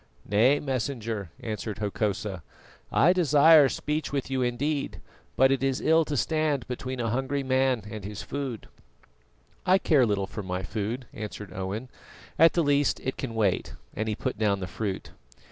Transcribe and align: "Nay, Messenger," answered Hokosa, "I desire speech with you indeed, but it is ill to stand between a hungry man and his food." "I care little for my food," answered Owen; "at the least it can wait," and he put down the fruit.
"Nay, 0.25 0.59
Messenger," 0.59 1.29
answered 1.41 1.77
Hokosa, 1.77 2.41
"I 2.91 3.13
desire 3.13 3.69
speech 3.69 4.11
with 4.11 4.31
you 4.31 4.41
indeed, 4.41 4.99
but 5.37 5.51
it 5.51 5.63
is 5.63 5.79
ill 5.79 6.05
to 6.05 6.17
stand 6.17 6.67
between 6.67 6.99
a 6.99 7.11
hungry 7.11 7.43
man 7.43 7.83
and 7.87 8.03
his 8.03 8.23
food." 8.23 8.67
"I 9.63 9.77
care 9.77 10.07
little 10.07 10.25
for 10.25 10.41
my 10.41 10.63
food," 10.63 11.05
answered 11.13 11.53
Owen; 11.53 11.87
"at 12.39 12.53
the 12.53 12.63
least 12.63 12.99
it 13.01 13.15
can 13.15 13.35
wait," 13.35 13.75
and 13.95 14.09
he 14.09 14.15
put 14.15 14.39
down 14.39 14.59
the 14.59 14.65
fruit. 14.65 15.11